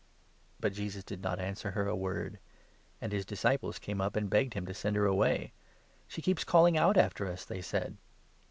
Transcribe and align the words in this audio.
But 0.59 0.73
Jesus 0.73 1.03
did 1.03 1.21
not 1.21 1.39
answer 1.39 1.69
her 1.69 1.85
a 1.87 1.95
word; 1.95 2.39
and 2.99 3.11
his 3.11 3.23
disciples 3.23 3.77
came 3.77 4.01
up 4.01 4.15
and 4.15 4.31
begged 4.31 4.55
him 4.55 4.65
to 4.65 4.73
send 4.73 4.95
her 4.95 5.05
away. 5.05 5.53
"She 6.07 6.23
keeps 6.23 6.43
calling 6.43 6.75
out 6.75 6.97
after 6.97 7.27
us," 7.27 7.45
they 7.45 7.61
said. 7.61 7.97